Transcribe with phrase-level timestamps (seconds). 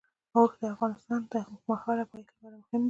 [0.35, 2.79] اوښ د افغانستان د اوږدمهاله پایښت لپاره مهم دی.